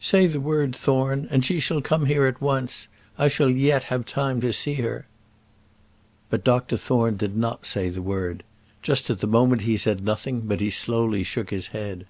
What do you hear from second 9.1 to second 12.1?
at the moment he said nothing, but he slowly shook his head.